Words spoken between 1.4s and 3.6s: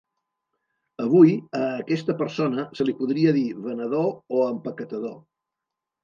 a aquesta persona se li podria dir